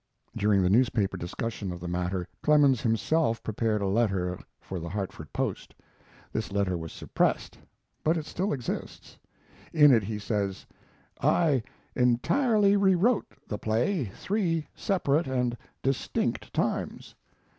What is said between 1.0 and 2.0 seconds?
discussion of the